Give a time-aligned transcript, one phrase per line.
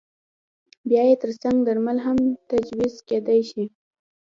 [0.89, 2.17] بیا یې ترڅنګ درمل هم
[2.51, 3.63] تجویز کېدای شي.